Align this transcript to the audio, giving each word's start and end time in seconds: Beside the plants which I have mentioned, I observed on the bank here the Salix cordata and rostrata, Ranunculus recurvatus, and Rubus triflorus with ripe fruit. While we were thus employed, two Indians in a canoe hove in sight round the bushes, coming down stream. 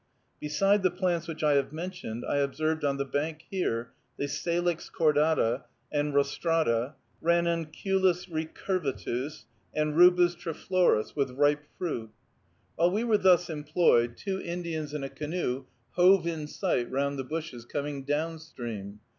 Beside 0.39 0.81
the 0.81 0.89
plants 0.89 1.27
which 1.27 1.43
I 1.43 1.53
have 1.53 1.71
mentioned, 1.71 2.25
I 2.27 2.37
observed 2.37 2.83
on 2.83 2.97
the 2.97 3.05
bank 3.05 3.43
here 3.51 3.91
the 4.17 4.27
Salix 4.27 4.89
cordata 4.89 5.65
and 5.91 6.11
rostrata, 6.15 6.95
Ranunculus 7.21 8.25
recurvatus, 8.25 9.45
and 9.75 9.95
Rubus 9.95 10.33
triflorus 10.35 11.15
with 11.15 11.29
ripe 11.29 11.65
fruit. 11.77 12.09
While 12.77 12.89
we 12.89 13.03
were 13.03 13.19
thus 13.19 13.47
employed, 13.47 14.17
two 14.17 14.41
Indians 14.41 14.95
in 14.95 15.03
a 15.03 15.07
canoe 15.09 15.65
hove 15.91 16.25
in 16.25 16.47
sight 16.47 16.89
round 16.89 17.19
the 17.19 17.23
bushes, 17.23 17.63
coming 17.65 18.01
down 18.03 18.39
stream. 18.39 19.01